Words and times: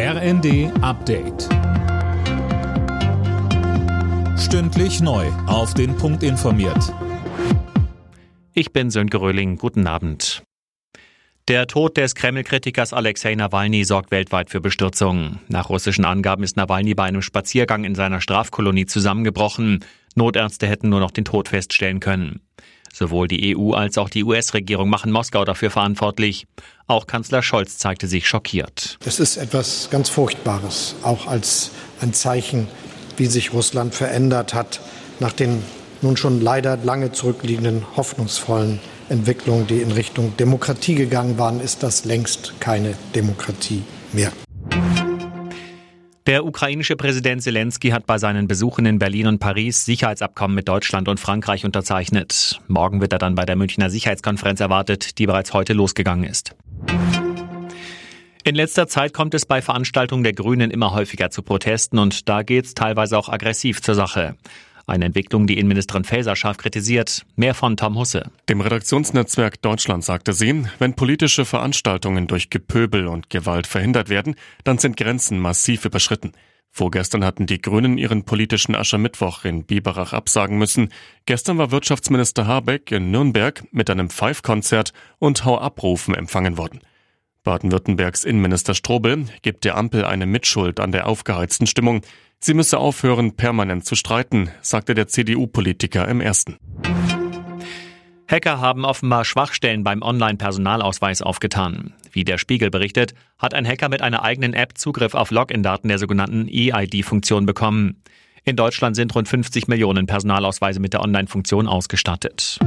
RND 0.00 0.70
Update. 0.80 1.48
Stündlich 4.38 5.00
neu. 5.00 5.26
Auf 5.48 5.74
den 5.74 5.96
Punkt 5.96 6.22
informiert. 6.22 6.94
Ich 8.54 8.72
bin 8.72 8.90
Sönke 8.90 9.20
Röhling. 9.20 9.56
Guten 9.56 9.88
Abend. 9.88 10.44
Der 11.48 11.66
Tod 11.66 11.96
des 11.96 12.14
Kreml-Kritikers 12.14 12.92
Alexei 12.92 13.34
Nawalny 13.34 13.82
sorgt 13.82 14.12
weltweit 14.12 14.50
für 14.50 14.60
Bestürzung. 14.60 15.40
Nach 15.48 15.68
russischen 15.68 16.04
Angaben 16.04 16.44
ist 16.44 16.56
Nawalny 16.56 16.94
bei 16.94 17.02
einem 17.02 17.22
Spaziergang 17.22 17.82
in 17.82 17.96
seiner 17.96 18.20
Strafkolonie 18.20 18.86
zusammengebrochen. 18.86 19.84
Notärzte 20.14 20.68
hätten 20.68 20.90
nur 20.90 21.00
noch 21.00 21.10
den 21.10 21.24
Tod 21.24 21.48
feststellen 21.48 21.98
können. 21.98 22.42
Sowohl 22.98 23.28
die 23.28 23.56
EU 23.56 23.74
als 23.74 23.96
auch 23.96 24.08
die 24.08 24.24
US-Regierung 24.24 24.90
machen 24.90 25.12
Moskau 25.12 25.44
dafür 25.44 25.70
verantwortlich. 25.70 26.48
Auch 26.88 27.06
Kanzler 27.06 27.42
Scholz 27.42 27.78
zeigte 27.78 28.08
sich 28.08 28.26
schockiert. 28.26 28.98
Es 29.04 29.20
ist 29.20 29.36
etwas 29.36 29.88
ganz 29.88 30.08
Furchtbares, 30.08 30.96
auch 31.04 31.28
als 31.28 31.70
ein 32.00 32.12
Zeichen, 32.12 32.66
wie 33.16 33.26
sich 33.26 33.52
Russland 33.52 33.94
verändert 33.94 34.52
hat 34.52 34.80
nach 35.20 35.32
den 35.32 35.62
nun 36.02 36.16
schon 36.16 36.40
leider 36.40 36.76
lange 36.76 37.12
zurückliegenden 37.12 37.86
hoffnungsvollen 37.96 38.80
Entwicklungen, 39.08 39.68
die 39.68 39.80
in 39.80 39.92
Richtung 39.92 40.36
Demokratie 40.36 40.96
gegangen 40.96 41.38
waren, 41.38 41.60
ist 41.60 41.84
das 41.84 42.04
längst 42.04 42.54
keine 42.58 42.94
Demokratie 43.14 43.84
mehr. 44.12 44.32
Der 46.28 46.44
ukrainische 46.44 46.94
Präsident 46.94 47.42
Zelensky 47.42 47.88
hat 47.88 48.04
bei 48.04 48.18
seinen 48.18 48.48
Besuchen 48.48 48.84
in 48.84 48.98
Berlin 48.98 49.28
und 49.28 49.38
Paris 49.38 49.86
Sicherheitsabkommen 49.86 50.54
mit 50.54 50.68
Deutschland 50.68 51.08
und 51.08 51.18
Frankreich 51.18 51.64
unterzeichnet. 51.64 52.60
Morgen 52.68 53.00
wird 53.00 53.14
er 53.14 53.18
dann 53.18 53.34
bei 53.34 53.46
der 53.46 53.56
Münchner 53.56 53.88
Sicherheitskonferenz 53.88 54.60
erwartet, 54.60 55.16
die 55.18 55.24
bereits 55.24 55.54
heute 55.54 55.72
losgegangen 55.72 56.28
ist. 56.28 56.54
In 58.44 58.54
letzter 58.54 58.88
Zeit 58.88 59.14
kommt 59.14 59.32
es 59.32 59.46
bei 59.46 59.62
Veranstaltungen 59.62 60.22
der 60.22 60.34
Grünen 60.34 60.70
immer 60.70 60.92
häufiger 60.92 61.30
zu 61.30 61.40
Protesten 61.40 61.98
und 61.98 62.28
da 62.28 62.42
geht 62.42 62.66
es 62.66 62.74
teilweise 62.74 63.16
auch 63.16 63.30
aggressiv 63.30 63.80
zur 63.80 63.94
Sache. 63.94 64.36
Eine 64.88 65.04
Entwicklung, 65.04 65.46
die 65.46 65.58
Innenministerin 65.58 66.04
Faeser 66.04 66.34
scharf 66.34 66.56
kritisiert. 66.56 67.26
Mehr 67.36 67.52
von 67.52 67.76
Tom 67.76 67.98
Husse. 67.98 68.30
Dem 68.48 68.62
Redaktionsnetzwerk 68.62 69.60
Deutschland 69.60 70.02
sagte 70.02 70.32
sie, 70.32 70.64
wenn 70.78 70.94
politische 70.94 71.44
Veranstaltungen 71.44 72.26
durch 72.26 72.48
Gepöbel 72.48 73.06
und 73.06 73.28
Gewalt 73.28 73.66
verhindert 73.66 74.08
werden, 74.08 74.34
dann 74.64 74.78
sind 74.78 74.96
Grenzen 74.96 75.40
massiv 75.40 75.84
überschritten. 75.84 76.32
Vorgestern 76.70 77.22
hatten 77.22 77.44
die 77.44 77.60
Grünen 77.60 77.98
ihren 77.98 78.24
politischen 78.24 78.74
Aschermittwoch 78.74 79.44
in 79.44 79.64
Biberach 79.64 80.14
absagen 80.14 80.56
müssen. 80.56 80.88
Gestern 81.26 81.58
war 81.58 81.70
Wirtschaftsminister 81.70 82.46
Habeck 82.46 82.90
in 82.90 83.10
Nürnberg 83.10 83.64
mit 83.70 83.90
einem 83.90 84.08
Pfeifkonzert 84.08 84.94
und 85.18 85.44
Hau-Abrufen 85.44 86.14
empfangen 86.14 86.56
worden. 86.56 86.80
Baden-Württembergs 87.48 88.24
Innenminister 88.24 88.74
Strobel 88.74 89.24
gibt 89.40 89.64
der 89.64 89.78
Ampel 89.78 90.04
eine 90.04 90.26
Mitschuld 90.26 90.80
an 90.80 90.92
der 90.92 91.06
aufgeheizten 91.06 91.66
Stimmung. 91.66 92.02
Sie 92.40 92.52
müsse 92.52 92.76
aufhören, 92.76 93.36
permanent 93.36 93.86
zu 93.86 93.94
streiten, 93.94 94.50
sagte 94.60 94.92
der 94.92 95.08
CDU-Politiker 95.08 96.06
im 96.08 96.20
ersten. 96.20 96.58
Hacker 98.30 98.60
haben 98.60 98.84
offenbar 98.84 99.24
Schwachstellen 99.24 99.82
beim 99.82 100.02
Online-Personalausweis 100.02 101.22
aufgetan. 101.22 101.94
Wie 102.12 102.24
der 102.24 102.36
Spiegel 102.36 102.68
berichtet, 102.68 103.14
hat 103.38 103.54
ein 103.54 103.66
Hacker 103.66 103.88
mit 103.88 104.02
einer 104.02 104.22
eigenen 104.22 104.52
App 104.52 104.76
Zugriff 104.76 105.14
auf 105.14 105.30
Login-Daten 105.30 105.88
der 105.88 105.98
sogenannten 105.98 106.48
EID-Funktion 106.48 107.46
bekommen. 107.46 108.02
In 108.44 108.56
Deutschland 108.56 108.94
sind 108.94 109.14
rund 109.14 109.26
50 109.26 109.68
Millionen 109.68 110.04
Personalausweise 110.04 110.80
mit 110.80 110.92
der 110.92 111.00
Online-Funktion 111.00 111.66
ausgestattet. 111.66 112.58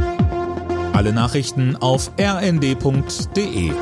Alle 0.94 1.14
Nachrichten 1.14 1.76
auf 1.76 2.12
rnd.de 2.20 3.74